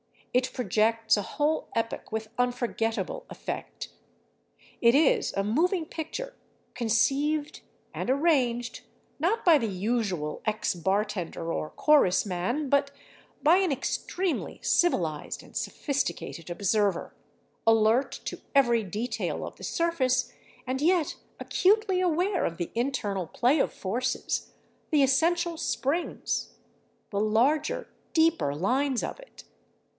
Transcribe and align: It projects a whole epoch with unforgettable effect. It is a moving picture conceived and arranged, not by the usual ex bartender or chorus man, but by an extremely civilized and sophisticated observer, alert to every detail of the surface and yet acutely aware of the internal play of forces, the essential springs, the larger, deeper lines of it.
It 0.33 0.51
projects 0.53 1.15
a 1.17 1.21
whole 1.23 1.67
epoch 1.75 2.11
with 2.11 2.29
unforgettable 2.39 3.25
effect. 3.29 3.89
It 4.79 4.95
is 4.95 5.31
a 5.33 5.43
moving 5.43 5.85
picture 5.85 6.33
conceived 6.73 7.61
and 7.93 8.09
arranged, 8.09 8.81
not 9.19 9.43
by 9.45 9.57
the 9.59 9.67
usual 9.67 10.41
ex 10.45 10.73
bartender 10.73 11.53
or 11.53 11.69
chorus 11.69 12.25
man, 12.25 12.67
but 12.67 12.89
by 13.43 13.57
an 13.57 13.71
extremely 13.73 14.59
civilized 14.63 15.43
and 15.43 15.55
sophisticated 15.55 16.49
observer, 16.49 17.13
alert 17.67 18.11
to 18.25 18.39
every 18.55 18.83
detail 18.83 19.45
of 19.45 19.57
the 19.57 19.63
surface 19.65 20.31
and 20.65 20.81
yet 20.81 21.15
acutely 21.39 21.99
aware 21.99 22.45
of 22.45 22.57
the 22.57 22.71
internal 22.73 23.27
play 23.27 23.59
of 23.59 23.71
forces, 23.73 24.53
the 24.91 25.03
essential 25.03 25.57
springs, 25.57 26.53
the 27.11 27.19
larger, 27.19 27.87
deeper 28.13 28.55
lines 28.55 29.03
of 29.03 29.19
it. 29.19 29.43